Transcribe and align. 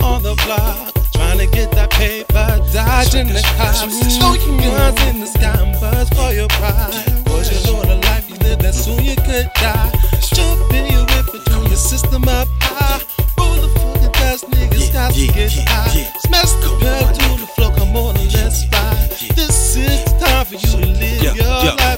on 0.00 0.22
the 0.22 0.34
block, 0.46 0.94
trying 1.12 1.38
to 1.38 1.46
get 1.46 1.70
that 1.72 1.90
paper, 1.90 2.46
dodging 2.72 3.28
the 3.28 3.42
cops. 3.56 3.82
Your 4.16 4.36
guns 4.58 5.00
in 5.02 5.20
the 5.20 5.26
sky 5.26 5.56
and 5.60 5.78
buzz 5.80 6.08
for 6.10 6.32
your 6.32 6.48
pride. 6.48 6.92
Cause 7.26 7.50
you 7.50 7.72
know 7.72 7.82
the 7.82 7.96
life 8.06 8.28
you 8.28 8.36
live, 8.36 8.60
that 8.60 8.74
soon 8.74 9.02
you 9.04 9.16
could 9.16 9.50
die. 9.54 9.90
Jump 10.34 10.72
in 10.72 10.92
your 10.92 11.04
whip 11.04 11.34
and 11.34 11.44
turn 11.46 11.66
your 11.66 11.76
system 11.76 12.24
up 12.28 12.48
high. 12.60 13.02
Roll 13.38 13.54
the 13.60 13.68
fucking 13.78 14.12
dust, 14.12 14.50
niggas 14.50 14.92
got 14.92 15.12
to 15.14 15.26
get 15.26 15.52
high. 15.68 16.12
Smash 16.20 16.52
the 16.62 16.70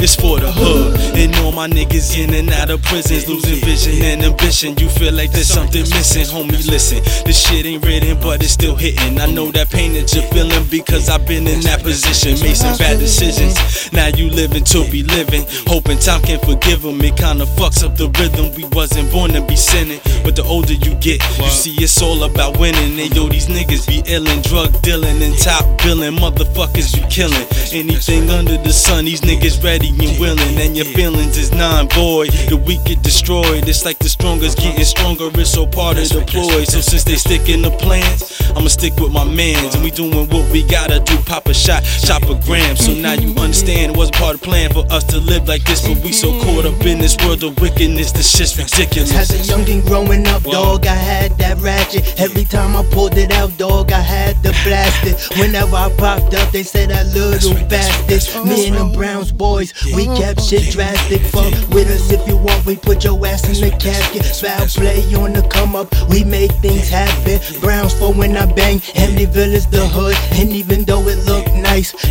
it's 0.04 0.14
for 0.14 0.38
the 0.38 0.52
hood. 0.52 1.00
And 1.16 1.34
all 1.36 1.50
my 1.50 1.66
niggas 1.66 2.12
in 2.18 2.34
and 2.34 2.50
out 2.50 2.68
of 2.68 2.82
prisons, 2.82 3.26
losing 3.26 3.56
vision 3.64 4.04
and 4.04 4.22
ambition. 4.22 4.76
You 4.76 4.88
feel 4.90 5.14
like 5.14 5.32
there's 5.32 5.48
something 5.48 5.80
missing, 5.80 6.28
homie. 6.28 6.60
Listen, 6.68 7.00
this 7.24 7.40
shit 7.40 7.64
ain't 7.64 7.84
written, 7.84 8.20
but 8.20 8.42
it's 8.42 8.52
still 8.52 8.76
hitting. 8.76 9.18
I 9.18 9.26
know 9.26 9.50
that 9.52 9.70
pain 9.70 9.94
that 9.94 10.12
you're 10.12 10.28
feeling 10.28 10.66
because 10.68 11.08
I've 11.08 11.26
been 11.26 11.46
in 11.48 11.60
that 11.60 11.82
position, 11.82 12.38
made 12.44 12.56
some 12.56 12.76
bad 12.76 13.00
decisions. 13.00 13.56
Now 13.92 14.08
you 14.08 14.28
living 14.28 14.64
to 14.76 14.84
be 14.90 15.02
living, 15.02 15.46
hoping 15.66 15.98
time 15.98 16.20
can 16.20 16.38
forgive 16.40 16.82
them. 16.82 17.00
It 17.00 17.16
kinda 17.16 17.46
fucks 17.56 17.82
up 17.82 17.96
the 17.96 18.12
rhythm. 18.20 18.52
We 18.56 18.64
wasn't 18.76 19.10
born 19.10 19.32
to 19.32 19.40
be 19.40 19.56
sinning, 19.56 20.00
but 20.22 20.36
the 20.36 20.44
older 20.44 20.74
you 20.74 20.94
get, 21.00 21.24
you 21.38 21.48
see 21.48 21.72
it's 21.80 22.02
all 22.02 22.22
about 22.24 22.58
winning. 22.58 23.00
And 23.00 23.14
yo, 23.16 23.28
these 23.28 23.46
niggas 23.46 23.88
be 23.88 24.02
illin', 24.02 24.42
drug 24.42 24.70
dealing, 24.82 25.22
and 25.22 25.38
top 25.38 25.64
billing. 25.82 26.16
Motherfuckers 26.16 26.92
be 26.92 27.00
killing 27.08 27.46
anything 27.72 28.28
under 28.28 28.58
the 28.58 28.72
sun. 28.72 29.06
These 29.06 29.22
niggas 29.22 29.64
ready 29.64 29.93
and 30.00 30.18
willing, 30.18 30.56
and 30.58 30.76
your 30.76 30.86
feelings 30.86 31.36
is 31.36 31.52
non 31.52 31.88
void. 31.88 32.30
The 32.48 32.56
weak 32.56 32.84
get 32.84 33.02
destroyed. 33.02 33.68
It's 33.68 33.84
like 33.84 33.98
the 33.98 34.08
strongest 34.08 34.58
getting 34.58 34.84
stronger. 34.84 35.28
It's 35.34 35.50
so 35.50 35.66
part 35.66 35.98
of 35.98 36.08
the 36.08 36.22
ploy. 36.26 36.64
So 36.64 36.80
since 36.80 37.04
they 37.04 37.16
stick 37.16 37.48
in 37.48 37.62
the 37.62 37.70
plans, 37.70 38.40
I'ma 38.56 38.68
stick 38.68 38.94
with 38.96 39.12
my 39.12 39.24
mans, 39.24 39.74
and 39.74 39.84
we 39.84 39.90
doing 39.90 40.28
what 40.28 40.50
we 40.52 40.62
gotta 40.66 41.00
do. 41.00 41.16
Pop 41.26 41.46
a 41.46 41.54
shot, 41.54 41.82
chop 41.84 42.22
a 42.24 42.34
gram. 42.46 42.76
So 42.76 42.92
now 42.92 43.14
you 43.14 43.34
understand 43.36 43.92
it 43.92 43.96
wasn't 43.96 44.16
part 44.16 44.34
of 44.34 44.40
the 44.40 44.46
plan 44.46 44.72
for 44.72 44.84
us 44.90 45.04
to 45.04 45.18
live 45.18 45.48
like 45.48 45.64
this, 45.64 45.86
but 45.86 46.02
we 46.04 46.12
so 46.12 46.30
caught 46.42 46.64
up 46.64 46.80
in 46.86 46.98
this 46.98 47.16
world 47.24 47.42
of 47.44 47.60
wickedness. 47.60 48.12
This 48.12 48.30
shit's 48.36 48.56
ridiculous. 48.58 49.14
As 49.14 49.30
a 49.30 49.52
youngin' 49.52 49.84
growing 49.86 50.26
up, 50.26 50.42
dog, 50.42 50.86
I 50.86 50.94
had 50.94 51.36
that 51.38 51.58
ratchet. 51.60 52.20
Every 52.20 52.44
time 52.44 52.76
I 52.76 52.84
pulled 52.90 53.16
it 53.16 53.32
out, 53.32 53.56
dog, 53.58 53.92
I 53.92 54.00
had 54.00 54.36
to 54.42 54.50
blast 54.64 55.06
it. 55.06 55.38
Whenever 55.38 55.76
I 55.76 55.90
popped 55.96 56.34
up, 56.34 56.50
they 56.52 56.62
said 56.62 56.90
that 56.90 57.06
little 57.14 57.54
bastard. 57.68 58.46
Me 58.46 58.68
and 58.68 58.76
them 58.76 58.92
Browns 58.92 59.32
boys, 59.32 59.72
we 59.92 60.06
kept 60.16 60.40
shit 60.40 60.70
drastic. 60.70 61.20
Fuck 61.22 61.52
with 61.74 61.90
us 61.90 62.12
if 62.12 62.26
you 62.28 62.36
want, 62.36 62.64
we 62.64 62.76
put 62.76 63.02
your 63.02 63.18
ass 63.26 63.42
in 63.48 63.68
the 63.68 63.76
casket. 63.76 64.24
Foul 64.24 64.66
play 64.68 65.02
on 65.14 65.32
the 65.32 65.42
come 65.48 65.74
up, 65.74 65.88
we 66.08 66.22
make 66.22 66.52
things 66.62 66.88
happen. 66.88 67.40
Browns 67.60 67.92
for 67.98 68.12
when 68.12 68.36
I 68.36 68.46
bang, 68.46 68.78
Amityville 68.94 69.54
is 69.54 69.66
the 69.66 69.86
hood. 69.88 70.16
And 70.38 70.50
even 70.50 70.84
though 70.84 71.02
it 71.08 71.18
look 71.26 71.33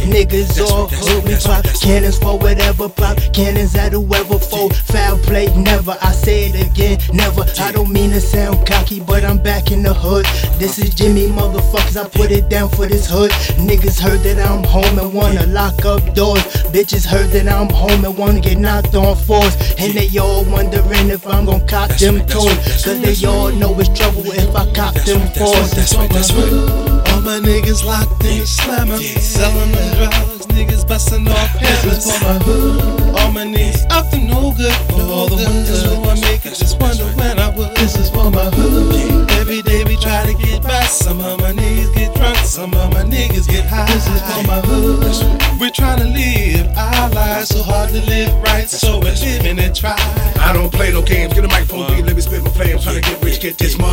niggas 0.04 0.60
all 0.62 0.88
hood. 0.88 1.24
We 1.26 1.36
pop 1.36 1.66
cannons 1.82 2.18
for 2.18 2.38
whatever, 2.38 2.90
pop 2.90 3.18
cannons 3.34 3.76
at 3.76 3.94
whoever 3.94 4.38
fold. 4.40 4.76
Foul 4.76 5.18
play, 5.20 5.48
never. 5.56 5.98
I 6.02 6.12
say 6.12 6.50
it 6.50 6.68
again, 6.68 7.00
never. 7.14 7.46
I 7.60 7.72
don't 7.72 7.92
mean 7.92 8.12
to 8.12 8.22
sound 8.22 8.66
cocky, 8.68 9.00
but 9.00 9.24
I'm 9.24 9.38
back 9.38 9.72
in 9.72 9.84
the 9.84 9.94
hood. 9.94 10.26
This 10.60 10.80
is 10.80 10.94
Jimmy, 10.94 11.28
motherfuckers. 11.28 11.98
I 11.98 12.08
put 12.10 12.32
it 12.32 12.50
down 12.50 12.70
for 12.70 12.86
this 12.88 13.10
hood. 13.10 13.32
Niggas 13.58 14.00
heard 14.00 14.20
that 14.22 14.40
I'm 14.40 14.64
home 14.64 15.00
and 15.00 15.14
wanna 15.14 15.46
lock 15.48 15.86
up 15.86 16.14
doors. 16.14 16.44
Bitches 16.74 17.06
heard 17.06 17.30
that 17.32 17.48
I'm 17.48 17.70
home 17.70 18.06
and 18.06 18.18
wanna 18.18 18.40
get 18.40 18.58
knocked 18.58 18.96
on 18.96 19.16
fours. 19.16 19.56
And 19.78 19.94
they 19.94 20.10
all 20.18 20.44
wondering 20.46 21.10
if 21.10 21.26
I'm 21.28 21.46
gonna 21.46 21.66
cop 21.68 21.90
them 21.92 22.26
toys. 22.28 22.84
Cause 22.84 23.02
they 23.02 23.28
all 23.28 23.52
know 23.52 23.80
it's 23.80 23.90
trouble 23.98 24.24
if 24.26 24.56
I 24.56 24.72
cop 24.74 24.96
them 25.06 25.22
fours. 25.34 25.72
That's 25.72 25.96
right, 25.96 26.10
that's 26.10 26.34
right. 26.34 26.83
All 27.24 27.40
my 27.40 27.40
niggas 27.40 27.86
locked 27.86 28.26
in 28.26 28.40
the 28.40 28.46
slammer, 28.46 28.98
selling 28.98 29.72
them 29.72 29.96
drugs, 29.96 30.46
niggas 30.48 30.86
busting 30.86 31.26
off 31.26 31.48
hammers 31.56 32.18
for 32.18 32.26
my 32.26 32.38
hood. 32.44 33.16
All 33.16 33.32
my 33.32 33.46
niggas 33.46 33.90
up 33.92 34.10
to 34.10 34.18
no 34.18 34.52
good 34.52 34.76
for 34.92 35.08
all 35.08 35.30
the 35.30 35.36
ones 35.36 35.72
who 35.86 36.04
I 36.04 36.20
make 36.20 36.46
it. 36.46 36.54
Just 36.54 36.82
wonder 36.82 37.06
when 37.16 37.40
I 37.40 37.48
would. 37.56 37.74
This 37.78 37.96
is 37.96 38.10
for 38.10 38.30
my 38.30 38.52
hood. 38.52 39.32
Every 39.40 39.62
day 39.62 39.86
we 39.86 39.96
try 39.96 40.26
to 40.26 40.34
get 40.34 40.64
by. 40.64 40.84
Some 40.84 41.22
of 41.22 41.40
my 41.40 41.54
niggas 41.54 41.96
get 41.96 42.14
drunk, 42.14 42.36
some 42.40 42.74
of 42.74 42.92
my 42.92 43.04
niggas 43.04 43.48
get 43.48 43.68
high. 43.68 43.86
This 43.86 44.06
is 44.06 44.20
for 44.20 44.44
my 44.46 44.60
hood. 44.60 45.60
We're 45.62 45.70
trying 45.70 46.00
to 46.00 46.08
live 46.10 46.68
our 46.76 47.10
lives 47.12 47.56
so 47.56 47.64
hard 47.64 47.92
to 47.92 48.02
live 48.02 48.34
right, 48.44 48.68
so 48.68 49.00
we're 49.00 49.16
living 49.16 49.60
and 49.60 49.74
try. 49.74 49.96
I 50.42 50.52
don't 50.52 50.74
play 50.74 50.92
no 50.92 51.02
games. 51.02 51.34
Get 51.34 51.46
a 51.46 51.48
microphone, 51.48 51.88
beat, 51.88 52.06
let 52.06 52.16
me 52.16 52.22
spit 52.22 52.44
my 52.44 52.50
flames. 52.50 52.84
to 52.84 53.00
get 53.00 53.24
rich, 53.24 53.40
get 53.40 53.58
this 53.58 53.78
money, 53.78 53.84
man. 53.84 53.84
Got 53.84 53.92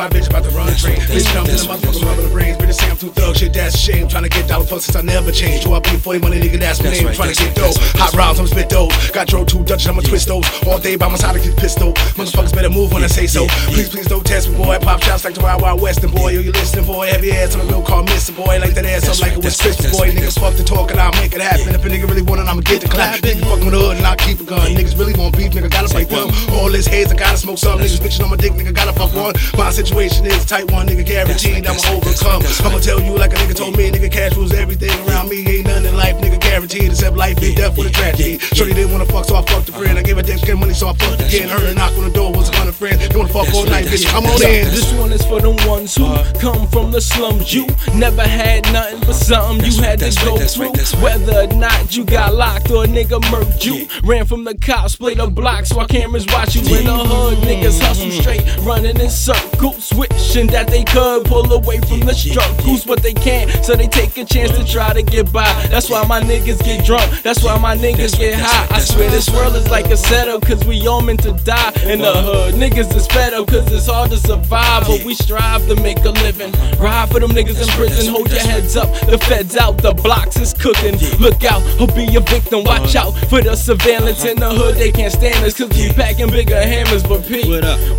five 0.00 0.10
bitches 0.12 0.30
about 0.30 0.44
to 0.44 0.50
run 0.56 0.68
a 0.68 0.74
train. 0.74 0.96
Bitch, 1.12 1.28
I'm 1.36 1.44
in 1.44 1.52
the 1.52 1.68
motherfucker, 1.68 2.04
rubbing 2.08 2.24
the 2.24 2.32
brains. 2.32 2.56
Bitch, 2.56 2.72
say 2.72 2.88
I'm 2.88 2.96
too 2.96 3.12
thug, 3.12 3.36
shit, 3.36 3.52
that's 3.52 3.74
a 3.74 3.78
shame. 3.78 4.08
Tryna 4.08 4.30
get 4.30 4.48
dollar 4.48 4.64
fuck 4.64 4.80
since 4.80 4.96
I 4.96 5.02
never 5.02 5.30
changed. 5.30 5.64
Who 5.64 5.74
I 5.74 5.80
be 5.80 5.96
40 5.96 6.20
money, 6.20 6.40
nigga, 6.40 6.58
that's 6.58 6.80
my 6.82 6.88
name. 6.88 7.04
right, 7.04 7.16
Tryna 7.16 7.36
that's 7.36 7.44
get 7.44 7.58
right, 7.60 8.00
Hot 8.00 8.14
rounds, 8.14 8.40
I'ma 8.40 8.48
spit 8.48 8.70
those. 8.70 8.92
Got 9.10 9.28
drove 9.28 9.46
two 9.46 9.62
Dutches, 9.64 9.88
I'ma 9.88 10.00
twist 10.00 10.28
those. 10.28 10.46
All 10.64 10.78
day 10.78 10.96
by 10.96 11.08
my 11.08 11.16
side, 11.16 11.36
I 11.36 11.40
get 11.44 11.56
pistol. 11.56 11.92
Motherfuckers 12.16 12.54
better 12.54 12.70
move 12.70 12.92
when 12.92 13.04
I 13.04 13.08
say 13.08 13.26
so. 13.26 13.46
Please, 13.68 13.90
please 13.90 14.06
don't 14.06 14.24
test 14.24 14.48
me, 14.48 14.56
boy. 14.56 14.78
Pop 14.80 15.02
shots 15.02 15.24
like 15.24 15.34
the 15.34 15.42
Wild 15.42 15.60
Wild 15.60 15.82
West, 15.82 16.02
and 16.02 16.12
boy, 16.12 16.32
yo, 16.32 16.40
you 16.40 16.52
listening, 16.52 16.86
boy. 16.86 17.06
Heavy 17.06 17.32
ass 17.32 17.54
on 17.54 17.60
a 17.60 17.64
real 17.68 17.82
call, 17.82 18.02
missing, 18.04 18.36
boy. 18.36 18.56
Like 18.56 18.72
that 18.72 18.86
ass 18.86 19.04
up 19.04 19.20
like 19.20 19.36
it 19.36 19.44
was 19.44 19.60
crispy, 19.60 19.90
boy. 19.90 20.08
Niggas 20.16 20.40
fuck 20.40 20.56
the 20.56 20.64
talk 20.64 20.90
and 20.92 21.00
I'll 21.00 21.12
make 21.20 21.34
it 21.34 21.42
happen. 21.42 21.74
If 21.74 21.84
a 21.84 21.88
nigga 21.88 22.08
really 22.08 22.22
want 22.22 22.40
it, 22.40 22.48
I'ma 22.48 22.62
get 22.62 22.80
the 22.80 22.88
clap. 22.88 23.20
Nigga 23.20 23.44
fucking 23.44 23.68
with 23.68 23.74
the 23.74 23.80
hood 23.80 23.96
and 23.98 24.06
I'll 24.06 24.16
keep 24.16 24.40
a 24.40 24.44
gun. 24.44 24.72
Niggas 24.72 24.96
really 24.96 25.12
want 25.12 25.36
beef, 25.36 25.52
nigga, 25.52 25.68
gotta 25.68 25.92
break 25.92 26.08
them. 26.08 26.32
All 26.56 26.72
this 26.72 26.86
haze, 26.86 27.12
I 27.12 27.16
gotta 27.16 27.36
smoke 27.36 27.58
some. 27.58 27.80
Niggas 27.80 28.00
bitching 28.00 28.24
on 28.24 28.30
my 28.30 28.36
dick, 28.36 28.52
nigga, 28.52 28.72
gotta 28.72 28.96
fuck 28.96 29.12
one. 29.12 29.34
My 29.58 29.68
situation 29.90 30.26
is 30.26 30.44
tight 30.44 30.70
one, 30.70 30.86
nigga, 30.86 31.04
guaranteed 31.04 31.66
I'ma 31.66 31.80
overcome. 31.90 32.42
I'ma 32.64 32.78
tell 32.78 33.00
you 33.00 33.16
like 33.18 33.32
a 33.32 33.36
nigga 33.36 33.56
told 33.56 33.76
me, 33.76 33.90
nigga, 33.90 34.10
cash 34.10 34.36
rules 34.36 34.52
everything 34.52 34.94
around 35.08 35.28
me. 35.28 35.46
Ain't 35.46 35.66
nothing 35.66 35.86
in 35.86 35.96
life, 35.96 36.16
nigga, 36.16 36.40
guaranteed 36.40 36.90
except 36.90 37.16
life 37.16 37.38
and 37.42 37.56
death 37.56 37.76
with 37.76 37.88
a 37.88 37.90
tragedy. 37.90 38.38
Shorty 38.38 38.72
didn't 38.72 38.92
wanna 38.92 39.06
fuck, 39.06 39.24
so 39.24 39.36
I 39.36 39.42
fucked 39.42 39.68
a 39.68 39.72
friend. 39.72 39.98
I 39.98 40.02
gave 40.02 40.16
her 40.16 40.22
dick, 40.22 40.40
get 40.42 40.56
money, 40.56 40.74
so 40.74 40.88
I 40.88 40.94
fucked 40.94 41.22
again. 41.22 41.48
Heard 41.48 41.62
her 41.62 41.74
knock 41.74 41.96
on 41.98 42.04
the 42.04 42.10
door, 42.10 42.32
was 42.32 42.48
a 42.50 42.56
hundred 42.56 42.74
friends. 42.74 43.08
They 43.08 43.16
wanna 43.16 43.32
fuck 43.32 43.52
all 43.52 43.66
night, 43.66 43.86
bitch. 43.86 44.06
I'm 44.14 44.24
on 44.24 44.42
in. 44.42 44.66
This 44.70 44.92
one 44.94 45.12
is 45.12 45.24
for 45.26 45.40
the 45.40 45.50
ones 45.66 45.94
who 45.96 46.06
uh-huh. 46.06 46.38
come 46.38 46.68
from 46.68 46.92
the 46.92 47.00
slums. 47.00 47.52
You 47.52 47.66
never 47.94 48.22
had 48.22 48.72
nothing 48.72 49.00
but 49.00 49.14
something 49.14 49.64
you 49.64 49.82
had 49.82 49.98
to 49.98 50.04
that's 50.06 50.22
go 50.22 50.38
through. 50.38 50.66
right, 50.66 50.74
that's 50.74 50.94
right. 50.94 51.02
Whether 51.02 51.40
or 51.40 51.46
not 51.58 51.96
you 51.96 52.04
got 52.04 52.34
locked 52.34 52.70
or 52.70 52.84
a 52.84 52.86
nigga 52.86 53.20
murked 53.32 53.64
you. 53.64 53.88
Ran 54.04 54.24
from 54.26 54.44
the 54.44 54.56
cops, 54.56 54.96
play 54.96 55.14
the 55.14 55.26
blocks 55.26 55.72
while 55.72 55.86
cameras 55.86 56.26
watch 56.28 56.54
you 56.54 56.62
in 56.76 56.84
the 56.84 56.96
hood. 56.96 57.38
Niggas 57.38 57.80
hustle 57.80 58.10
straight, 58.10 58.44
running 58.60 58.98
in 59.00 59.10
circles, 59.10 59.69
wishing 59.94 60.46
that 60.48 60.68
they 60.68 60.84
could 60.84 61.24
pull 61.24 61.50
away 61.52 61.78
from 61.80 62.00
the 62.00 62.14
struggles, 62.14 62.84
but 62.84 63.02
they 63.02 63.14
can't. 63.14 63.50
So 63.64 63.74
they 63.74 63.86
take 63.86 64.16
a 64.16 64.24
chance 64.24 64.50
to 64.56 64.64
try 64.64 64.92
to 64.92 65.02
get 65.02 65.32
by. 65.32 65.50
That's 65.68 65.90
why 65.90 66.04
my 66.06 66.20
niggas 66.20 66.62
get 66.64 66.84
drunk. 66.84 67.22
That's 67.22 67.42
why 67.42 67.58
my 67.58 67.76
niggas 67.76 68.18
get 68.18 68.38
high. 68.38 68.66
I 68.74 68.80
swear 68.80 69.10
this 69.10 69.28
world 69.30 69.56
is 69.56 69.70
like 69.70 69.86
a 69.86 69.96
setup, 69.96 70.42
cause 70.42 70.64
we 70.64 70.86
all 70.86 71.00
meant 71.00 71.22
to 71.22 71.32
die 71.44 71.72
in 71.84 72.00
the 72.00 72.12
hood. 72.12 72.54
Niggas 72.54 72.94
is 72.96 73.06
fed 73.06 73.34
up, 73.34 73.48
cause 73.48 73.70
it's 73.72 73.86
hard 73.86 74.10
to 74.10 74.16
survive, 74.16 74.86
but 74.86 75.04
we 75.04 75.14
strive 75.14 75.66
to 75.68 75.76
make 75.82 75.98
a 76.04 76.10
living. 76.10 76.52
Ride 76.78 77.08
for 77.10 77.20
them 77.20 77.30
niggas 77.30 77.60
in 77.62 77.68
prison, 77.76 78.12
hold 78.12 78.30
your 78.30 78.40
heads 78.40 78.76
up. 78.76 78.88
The 79.06 79.18
feds 79.18 79.56
out, 79.56 79.78
the 79.78 79.92
blocks 79.92 80.36
is 80.38 80.54
cooking. 80.54 80.96
Look 81.18 81.44
out, 81.44 81.62
or 81.80 81.86
be 81.88 82.14
a 82.16 82.20
victim. 82.20 82.64
Watch 82.64 82.96
out 82.96 83.12
for 83.28 83.42
the 83.42 83.56
surveillance 83.56 84.24
in 84.24 84.38
the 84.38 84.50
hood. 84.50 84.76
They 84.76 84.92
can't 84.92 85.12
stand 85.12 85.44
us, 85.44 85.56
cause 85.56 85.70
we 85.70 85.92
packing 85.92 86.30
bigger 86.30 86.60
hammers. 86.60 87.02
But 87.02 87.26
Pete, 87.26 87.46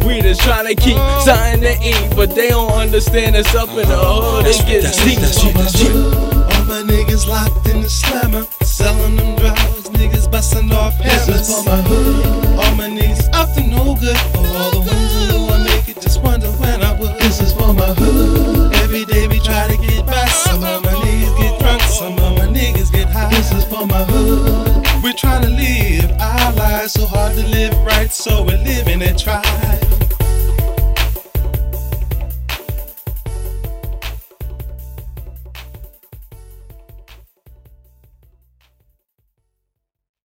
we 0.05 0.21
just 0.21 0.41
trying 0.41 0.67
to 0.67 0.75
keep 0.75 0.97
something 1.23 1.60
to 1.61 1.77
eat, 1.81 2.15
but 2.15 2.33
they 2.33 2.49
don't 2.49 2.71
understand 2.73 3.35
us 3.35 3.53
up 3.55 3.69
in 3.69 3.87
the 3.87 3.97
hood. 3.97 4.45
It 4.47 4.65
gets 4.65 4.83
That's 4.83 4.97
deep. 5.05 5.17
right, 5.17 5.21
that's 5.21 5.43
right, 5.43 5.53
that's. 5.53 6.57
All 6.57 6.65
my 6.65 6.81
niggas 6.81 7.27
locked 7.27 7.67
in 7.69 7.81
the 7.81 7.89
slammer, 7.89 8.45
selling 8.63 9.15
them 9.15 9.35
drugs, 9.37 9.89
niggas 9.89 10.29
busting 10.31 10.71
off 10.71 10.95
hammers 10.95 11.27
This 11.27 11.49
is 11.49 11.55
for 11.55 11.63
my 11.69 11.81
hood. 11.81 12.45
All 12.59 12.75
my 12.75 12.89
niggas 12.89 13.29
up 13.33 13.53
to 13.55 13.61
no 13.61 13.95
good 13.95 14.17
for 14.33 14.45
all 14.57 14.71
the 14.71 14.79
ones 14.79 15.13
who 15.13 15.27
know 15.29 15.53
I 15.53 15.63
make 15.63 15.87
it. 15.89 16.01
Just 16.01 16.23
wonder 16.23 16.47
when 16.61 16.81
I 16.81 16.97
would. 16.99 17.13
This 17.19 17.39
is 17.41 17.53
for 17.53 17.73
my 17.73 17.93
hood. 17.93 18.73
Every 18.75 19.05
day 19.05 19.27
we 19.27 19.39
try 19.39 19.67
to 19.67 19.77
get 19.77 20.05
by. 20.05 20.25
Some 20.27 20.63
of 20.63 20.83
my 20.83 20.93
niggas 20.93 21.37
get 21.37 21.59
drunk, 21.59 21.81
some 21.83 22.13
of 22.17 22.37
my 22.37 22.47
niggas 22.47 22.91
get 22.91 23.07
high. 23.09 23.29
This 23.29 23.51
is 23.51 23.65
for 23.65 23.85
my 23.85 24.03
hood. 24.05 25.03
We're 25.03 25.13
trying 25.13 25.43
to 25.43 25.49
live 25.49 26.11
our 26.19 26.53
lives 26.53 26.93
so 26.93 27.05
hard 27.05 27.35
to 27.35 27.45
live 27.45 27.77
right, 27.85 28.11
so 28.11 28.43
we're 28.43 28.57
living 28.63 29.01
and 29.03 29.17
try. 29.17 29.60